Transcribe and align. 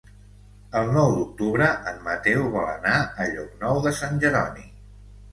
El 0.79 0.87
nou 0.93 1.09
d'octubre 1.17 1.67
en 1.91 1.99
Mateu 2.07 2.41
vol 2.55 2.65
anar 2.71 2.93
a 3.01 3.27
Llocnou 3.35 3.83
de 3.85 3.93
Sant 3.99 4.17
Jeroni. 4.25 4.65